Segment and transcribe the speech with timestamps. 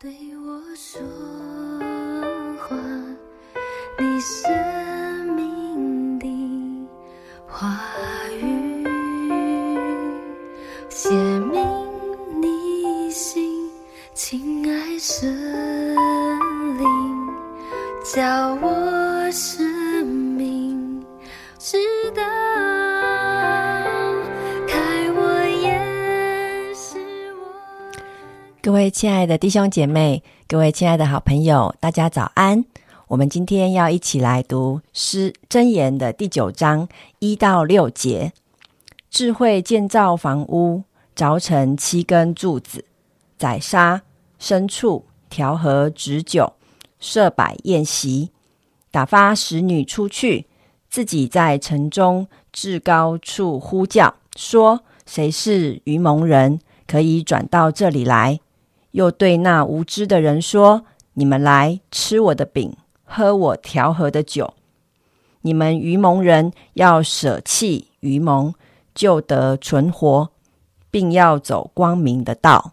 [0.00, 1.57] 对我说
[28.68, 32.66] 各位亲爱的弟兄姐妹，各位亲爱的好朋友，大家早安！
[33.06, 36.86] 我们今天要一起来读诗箴言的第九章
[37.18, 38.34] 一到六节。
[39.08, 40.82] 智慧建造房屋，
[41.16, 42.84] 凿成七根柱子，
[43.38, 44.02] 宰杀
[44.38, 46.52] 牲畜，调和旨酒，
[47.00, 48.28] 设摆宴席，
[48.90, 50.44] 打发使女出去，
[50.90, 58.40] 自己在城中至高处呼叫，说：“谁是愚蒙人，可以转到这里来？”
[58.98, 64.54] 又对那无知的人说：“你们来吃我的饼，喝我调和的酒。
[65.42, 68.52] 你们愚蒙人要舍弃愚蒙，
[68.92, 70.30] 就得存活，
[70.90, 72.72] 并要走光明的道。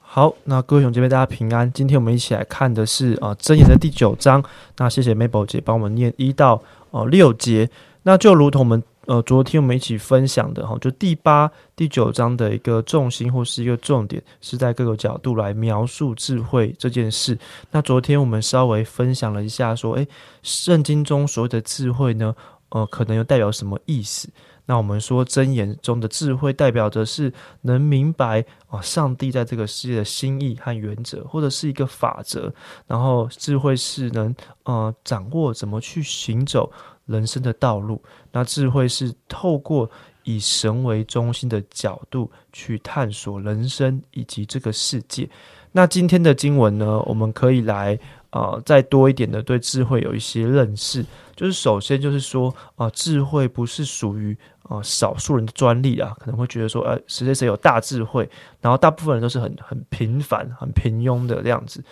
[0.00, 1.70] 好，那各位兄姐妹，大家平安。
[1.70, 4.42] 今天我们一起来看的是啊，箴言的第九章。
[4.78, 7.68] 那谢谢 Mabel 姐帮我们念一到呃六节。
[8.04, 17.36] 那就如同我们呃昨天我们一起分享的哈，就第八、第九章的一个重心或是一个重点，是在各个角度来描述智慧这件事。
[17.70, 20.06] 那昨天我们稍微分享了一下，说，诶，
[20.42, 22.34] 圣经中所谓的智慧呢，
[22.68, 24.28] 呃，可能又代表什么意思？
[24.66, 27.32] 那我们说箴言中的智慧，代表着是
[27.62, 32.52] 能明白啊，上帝在这个世界的心意和原则，或者是一个法则。
[32.86, 36.72] 然后智慧是能呃掌握怎么去行走
[37.06, 38.00] 人生的道路。
[38.30, 39.90] 那智慧是透过
[40.22, 45.28] 以神为中心的角度去探索人生以及这个世界。
[45.72, 47.98] 那今天的经文呢，我们可以来
[48.32, 51.04] 呃再多一点的对智慧有一些认识。
[51.34, 54.36] 就是首先就是说啊、呃，智慧不是属于、
[54.68, 58.28] 呃、少数人的专利啊，可能会觉得说，呃，谁谁谁有大智慧，
[58.60, 61.82] 然后大部分人都是很很平凡、很平庸的这样子。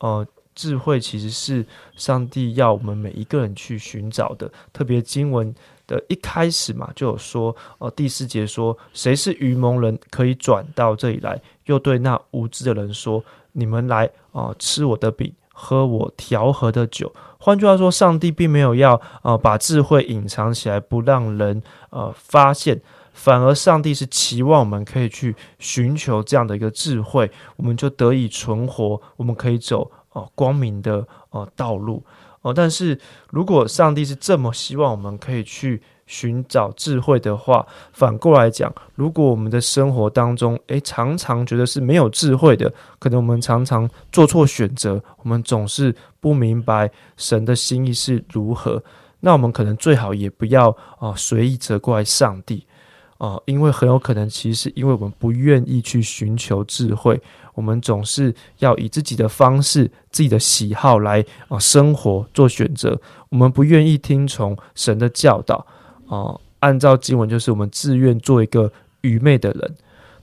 [0.00, 1.64] 呃，智慧其实是
[1.94, 4.50] 上帝要我们每一个人去寻找的。
[4.72, 5.54] 特别经文
[5.86, 17.12] 的一开始嘛，就有说，呃，第四节说，谁是愚蒙人，可以转到这里来，又对那无知的人说，你们来啊、呃，吃我的饼，喝我调和的酒。
[17.40, 21.60] 换句话说，上帝并没有要呃把智慧隐藏起来，不让人
[21.90, 22.80] 呃发现，
[23.12, 32.04] 反而上帝是期望我们可以去寻求这样的一个智慧，我们就得以存活，我们可以走呃光明的呃道路
[32.42, 32.54] 哦、呃。
[32.54, 32.98] 但是
[33.30, 48.82] 如果上帝是这么希望我们可以去寻找智慧的话，反过来讲，如果我们的生活当中，诶常常觉得是没有智慧的，可能我们常常做错选择，我们总是不明白神的心意是如何，
[49.20, 52.66] 那我们可能最好也不要啊、随意责怪上帝
[53.18, 57.20] 啊、因为很有可能其实是因为我们不愿意去寻求智慧，
[57.52, 62.98] 我们总是要以自己的方式、自己的喜好来啊、生活做选择，
[63.28, 65.66] 我们不愿意听从神的教导。
[66.08, 68.70] 哦，按照经文就是我们自愿做一个
[69.02, 69.76] 愚昧的人。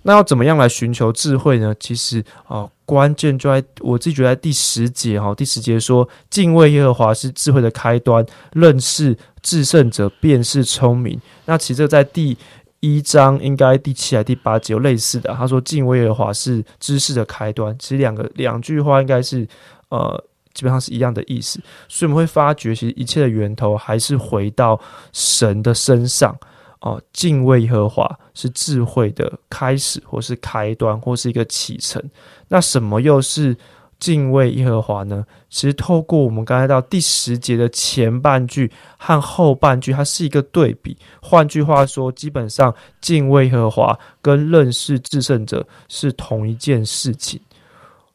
[0.04, 1.74] 那要怎么样来寻求智慧呢？
[1.80, 11.20] 其实啊、关键就在我自己觉得第十节哈、哦，第十节说敬畏耶和华是智慧的开端，认识至圣者便是聪明。
[11.46, 12.38] 那其实这在第
[12.82, 17.76] 一章应该第七还第八节有类似的，他说敬畏耶和华是知识的开端。
[17.80, 19.48] 其实两个两句话应该是
[19.90, 20.24] 呃。
[20.56, 24.80] 基本上是一样的意思，所以我们会发觉，其实一切的源头还是回到
[25.12, 26.36] 神的身上
[26.80, 27.00] 哦。
[27.12, 32.02] 敬畏耶和华是智慧的开始，或是开端，或是一个启程。
[32.48, 33.56] 那什么又是
[34.00, 35.26] 敬畏耶和华呢？
[35.50, 40.98] 其实透过我们刚才到第十节的前半句和后半句，它是一个对比。
[41.22, 47.40] 换句话说，基本上敬畏耶和华跟认识至圣者是同一件事情。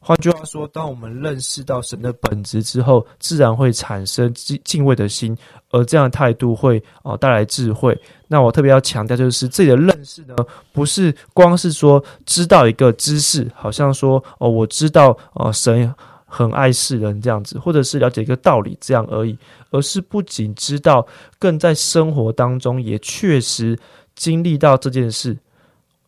[0.03, 5.37] 换句话说，当我们认识到神的本质之后，自然会产生敬敬畏的心，
[5.69, 7.95] 而这样的态度会啊、呃、带来智慧。
[8.27, 10.35] 那我特别要强调，就是自己的认识呢，
[10.73, 15.93] 不是光是说知道一个知识，好像说哦，我知道呃神
[16.25, 19.37] 很爱世人这样子，或者是了解一个道理这样而已，
[19.69, 21.05] 而是不仅知道，
[21.37, 23.77] 更在生活当中也确实
[24.15, 25.37] 经历到这件事，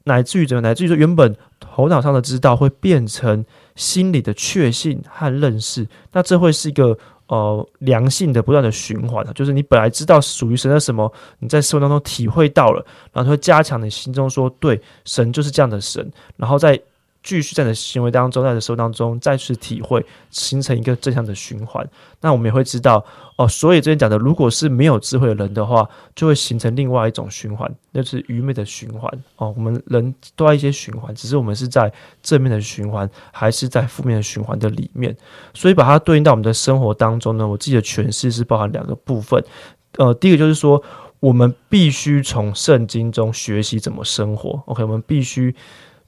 [0.04, 3.46] 乃至于怎么，乃至于说原本头脑上的知道会变成。
[3.76, 6.96] 心理的确信和认识，那这会是一个
[7.26, 16.08] 呃良性的不断的循环就是你本来知道属于神的什么，你在生活当中体会到了，然后会加强你心中说，对，神就是这样的神，
[16.38, 16.80] 然后在
[17.24, 21.88] 继续在你的行为当中，在你的生活当中再次体会，形成一个正向的循环。
[22.20, 23.04] 那我们也会知道
[23.38, 29.54] 哦，所以这边讲的，如果是没有智慧的人的话，就会形成另外一种循环，那是愚昧的循环哦。
[29.56, 31.92] 我们人都要一些循环，只是我们是在
[32.22, 35.16] 正面的循环，还是在负面的循环的里面。
[35.54, 39.42] 所以把它对应到我们的生活当中呢，我自己的诠释是包含两个部分。
[39.98, 40.84] 呃，第一个就是说，
[41.22, 44.62] 我们必须从圣经中学习怎么生活。
[44.66, 45.56] OK，我们必须。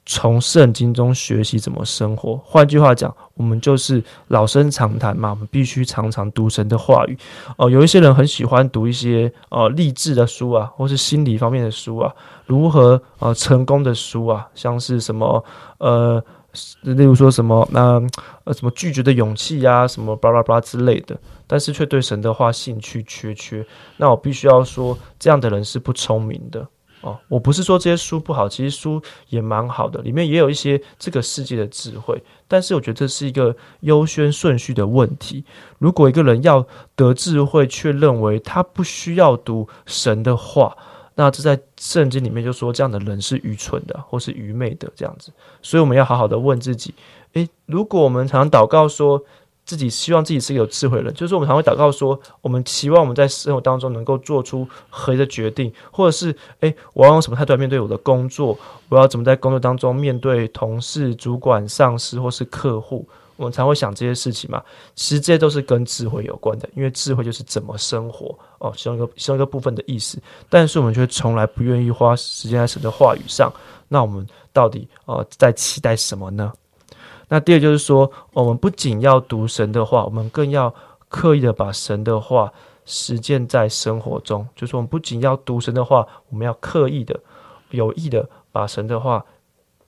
[0.05, 2.37] 从圣经中学习怎么生活。
[2.45, 7.17] 换句话讲，我们就是老生常谈嘛，我们必须常常读神的话语。
[7.57, 12.13] 哦，有一些人很喜欢读一些呃励志的书啊，或是心理方面的书啊，
[12.45, 15.43] 如何呃成功的书啊，像是什么
[15.79, 16.23] 呃，
[16.81, 17.99] 例如说什么那
[18.43, 21.17] 呃什么拒绝的勇气呀，什么巴拉巴拉之类的，
[21.47, 23.65] 但是却对神的话兴趣缺缺。
[23.97, 26.67] 那我必须要说，这样的人是不聪明的。
[27.05, 28.99] 哦，我不是说这些书不好，其实书
[29.29, 32.23] 也蛮好的，里面也有一些这个世界的智慧。
[32.47, 35.45] 但是我觉得这是一个优先顺序的问题。
[35.77, 36.65] 如果一个人要
[36.95, 40.75] 得智慧，却认为他不需要读神的话，
[41.13, 45.31] 那这在圣经里面就说这样的人是愚蠢的，或是愚昧的这样子。
[45.61, 46.95] 所以我们要好好的问自己：
[47.33, 49.23] 诶，如果我们常常祷告说。
[49.65, 58.57] 自己希望自己是一个有智慧的人，就是我们常会祷告说，我们期望我们在生活当中能够做出合理的决定，或者是，诶，我要用什么态度来面对我的工作？
[58.89, 63.07] 我要怎么在工作当中面对同事、主管、上司或是客户？
[63.37, 64.63] 我们才会想这些事情嘛。
[64.95, 70.17] 其实这些都是跟智慧有关的，因为智慧就是怎么生活哦，其中一个其中一个部分的意思。
[70.47, 73.51] 但是我们却从来不愿意花时间在神的话语上。
[73.89, 76.53] 那我们到底呃在期待什么呢？
[77.27, 80.73] 那第二就是说，我们不仅要读神的话，我们更要
[81.09, 82.51] 刻意的把神的话
[82.85, 84.47] 实践在生活中。
[84.55, 87.19] 就是我们不仅要读神的话，我们要刻意的、
[87.71, 89.25] 有意的把神的话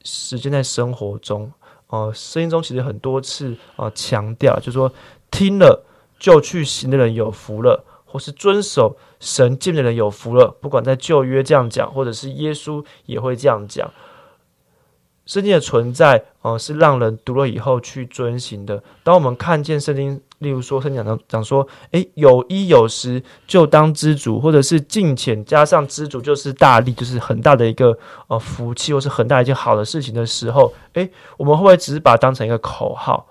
[0.03, 1.51] 实践在生活中。
[1.89, 4.91] 呃，圣经中其实很多次啊强调，就是说
[5.31, 5.85] 听了
[6.19, 10.47] 就去行的人有福了，或是遵守神诫的人有福了。
[10.59, 13.89] 不管在旧约这样讲，或者是耶稣也会这样讲。
[15.27, 18.81] 圣经的存在，呃，是让人读了以后去遵行的。
[19.03, 27.97] 当我们看见圣经，例如说，圣经讲讲说，诶，有一有十就当知足，或者是敬虔加上知足就是大利，就是很大的一个
[28.27, 33.27] 呃福气，或是很大一件好的事情的时候，诶，我们会不会只是把它当成一个口号，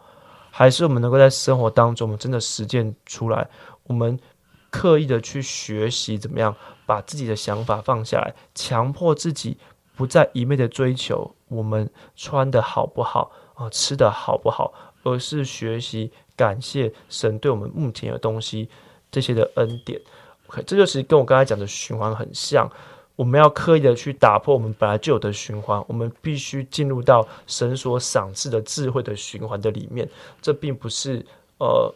[0.50, 3.48] 还是我们能够在生活当中，我们真的实践出来？
[3.84, 4.20] 我们
[4.68, 6.54] 刻意的去学习怎么样
[6.84, 9.56] 把自己的想法放下来，强迫自己。
[9.96, 14.72] 不再一昧的追求我们穿的好不好啊，吃的好不好，
[15.02, 18.68] 而是学习感谢神对我们目前的东西
[19.10, 20.00] 这些的恩典。
[20.48, 22.70] OK，这就是跟我刚才讲的循环很像。
[23.16, 30.06] 我们要刻意的去打破我们本来就有的循环，我们必须进入到神所赏赐的智慧的循环的里面。
[30.42, 31.24] 这并不是
[31.58, 31.90] 呃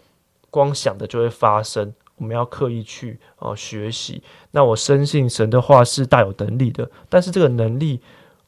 [0.48, 1.92] 光想的就会发生。
[2.20, 4.22] 我们要刻意去呃学习。
[4.50, 7.98] 那我深信神的话是大有能力的，但是这个能力，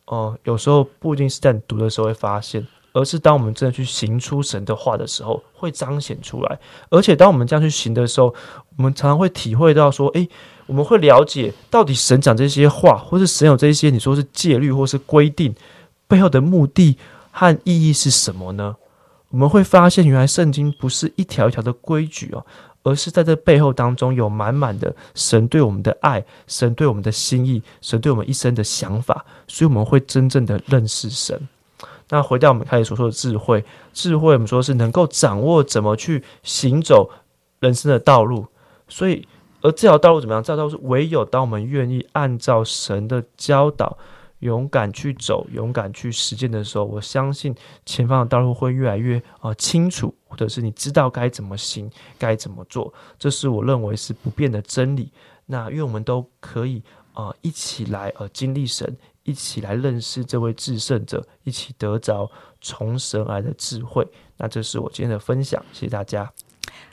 [0.04, 6.58] 哦，有时候不一定是在你读的时候会发现，而是当我们真的去行出神的话的时候，会彰显出来。
[6.90, 8.34] 而且当我们这样去行的时候，
[8.76, 10.28] 我们常常会体会到说，诶，
[10.66, 15.54] 我们会了解到底神讲这些话，或是神有这些你说是戒律或是规定
[16.06, 16.98] 背后的目的
[17.30, 18.76] 和意义是什么呢？
[19.30, 22.44] 我们会发现，原来圣经不是一条一条的规矩哦。
[22.82, 31.48] 而是在这背后当中有满满的神对我们的爱，神对我们的心意，神对我们一生的想法，所以我们会真正的认识神。
[32.08, 37.10] 那回到我们开始所说的智慧，智慧我们说是能够掌握怎么去行走
[37.60, 38.46] 人生的道路。
[38.88, 39.26] 所以，
[39.62, 40.42] 而这条道路怎么样？
[40.42, 43.96] 这条道路是唯有当我们愿意按照神的教导。
[44.42, 47.54] 勇敢去走，勇敢去实践的时候，我相信
[47.86, 55.12] 前方的道路会越来越啊清楚，或者是你知道该怎么行，该怎么做，这是我认为是不变的真理。
[55.46, 56.82] 那因为我们都可以
[57.12, 62.28] 啊一起来呃经历神，一起来认识这位至圣者，一起得着
[62.60, 64.04] 从神来的智慧。
[64.36, 66.28] 那这是我今天的分享，谢谢大家。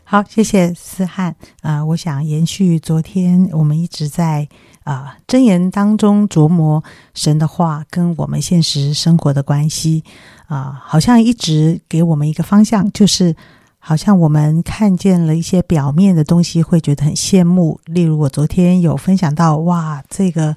[0.03, 1.35] 好，谢谢思翰。
[1.61, 4.47] 啊，我想延续昨天我们一直在。
[4.89, 10.03] 啊，箴言当中琢磨神的话跟我们现实生活的关系
[10.47, 13.35] 啊，好像一直给我们一个方向，就是
[13.77, 17.79] 好像我们看见了一些表面的东西，会觉得很羡慕。
[17.85, 20.55] 例如，我昨天有分享到，哇，这个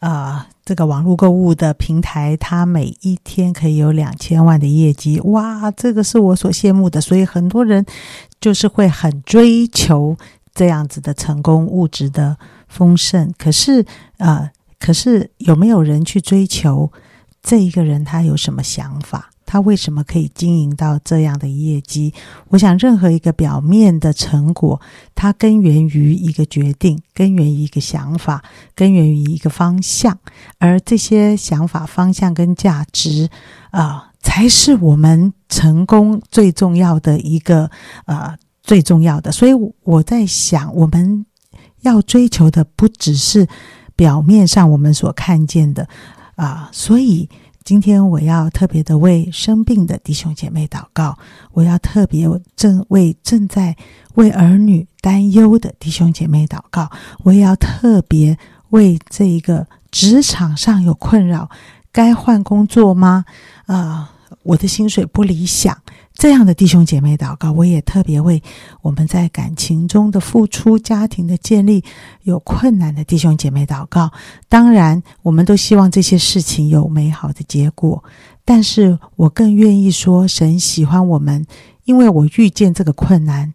[0.00, 7.00] 啊，这个网络购物的平台，它每一天可以有两千万的业绩，哇，这个是我所羡慕的。
[7.00, 7.86] 所以很多人
[8.42, 10.14] 就是会很追求
[10.54, 12.36] 这样子的成功物质的。
[12.70, 13.84] 丰盛，可是
[14.16, 16.90] 啊，可是有没有人去追求
[17.42, 18.02] 这一个人？
[18.02, 19.30] 他有什么想法？
[19.44, 22.14] 他为什么可以经营到这样的业绩？
[22.50, 24.80] 我想，任何一个表面的成果，
[25.16, 28.44] 它根源于一个决定，根源于一个想法，
[28.76, 30.16] 根源于一个方向，
[30.58, 33.28] 而这些想法、方向跟价值，
[33.72, 37.68] 啊，才是我们成功最重要的一个
[38.06, 39.32] 呃最重要的。
[39.32, 41.26] 所以我在想，我们
[41.82, 43.46] 要追求的不只是
[43.94, 45.88] 表面上我们所看见的
[46.36, 47.28] 啊，所以。
[47.62, 51.16] 今天我要特别的为生病的弟兄姐妹祷告，
[51.52, 53.76] 我要特别正为正在
[54.14, 58.36] 为儿女担忧的弟兄姐妹祷告，我也要特别
[58.70, 61.48] 为这一个职场上有困扰，
[61.92, 63.26] 该换工作吗？
[63.66, 64.10] 啊，
[64.42, 65.76] 我的薪水不理想。
[66.12, 68.42] 这样的弟兄姐妹祷告，我也特别为
[68.82, 71.82] 我们在感情中的付出、家庭的建立
[72.24, 74.10] 有困难的弟兄姐妹祷告。
[74.48, 78.04] 当然，我们都希望这些事情有美好的结果，
[78.44, 81.46] 但是我更愿意说，神喜欢我们，
[81.84, 83.54] 因为我遇见这个困难，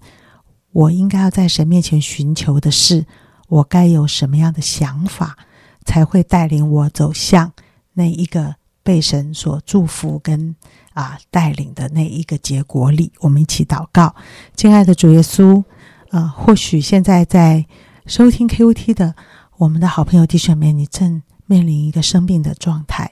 [0.72, 3.06] 我应该要在神面前寻求的是，
[3.50, 5.38] 我该有什么样的想法，
[5.86, 7.52] 才会带领我走向
[7.94, 10.56] 那一个被神所祝福跟。
[10.96, 14.16] 啊，带领的那一个结果里，我们一起祷告，
[14.56, 15.62] 亲爱的主耶稣，
[16.10, 17.66] 啊，或许现在在
[18.06, 19.14] 收听 KOT 的
[19.58, 23.12] 我们的好朋友弟兄们，你正面临一个生病的状态。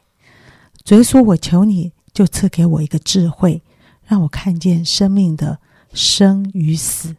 [0.85, 3.61] 主耶稣，我求你就赐给我一个智慧，
[4.05, 5.59] 让我看见生命的
[5.93, 7.17] 生与死。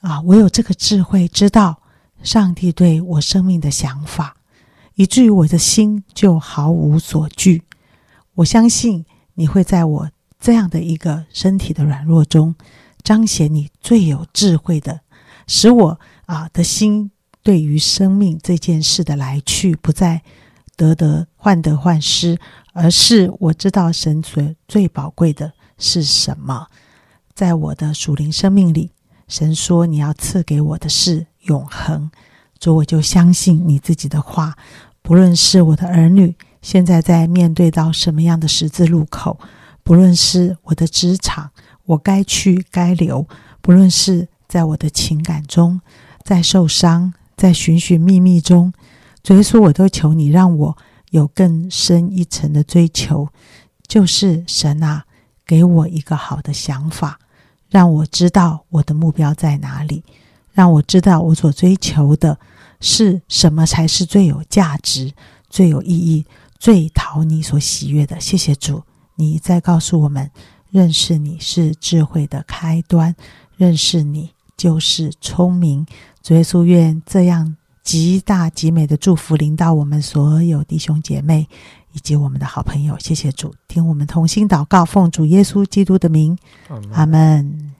[0.00, 1.82] 啊，我有这个智慧，知道
[2.22, 4.38] 上帝对我生命的想法，
[4.94, 7.64] 以至于我的心就毫无所惧。
[8.34, 9.04] 我相信。
[9.34, 12.54] 你会在我这样的一个身体的软弱中，
[13.02, 15.00] 彰显你最有智慧的，
[15.46, 17.10] 使我啊的心
[17.42, 20.20] 对于生命这件事的来去，不再
[20.76, 22.38] 得得患得患失，
[22.74, 26.66] 而是我知道神所最宝贵的是什么。
[27.32, 28.90] 在我的属灵生命里，
[29.28, 32.10] 神说你要赐给我的是永恒，
[32.60, 34.58] 所以我就相信你自己的话，
[35.00, 36.36] 不论是我的儿女。
[36.62, 39.38] 现在在面对到什么样的十字路口？
[39.82, 41.50] 不论是我的职场，
[41.84, 43.26] 我该去该留；
[43.60, 45.80] 不论是在我的情感中，
[46.24, 48.72] 在受伤，在寻寻觅觅中，
[49.24, 50.78] 主耶稣，我都求你让我
[51.10, 53.28] 有更深一层的追求，
[53.88, 55.04] 就是神啊，
[55.44, 57.18] 给我一个好的想法，
[57.68, 60.04] 让我知道我的目标在哪里，
[60.52, 62.38] 让我知道我所追求的
[62.78, 65.12] 是什么才是最有价值、
[65.50, 66.24] 最有意义。
[66.62, 68.84] 最讨你所喜悦的，谢谢主，
[69.16, 70.30] 你在告诉我们，
[70.70, 73.16] 认识你是智慧的开端，
[73.56, 75.84] 认识你就是聪明。
[76.22, 81.48] 主耶稣愿这样极大极美的祝福临到我们所有弟兄姐妹
[81.94, 82.96] 以及我们的好朋友。
[83.00, 86.38] 谢谢主，听我们同心祷告，奉主耶稣基督的名，
[86.92, 87.71] 阿门。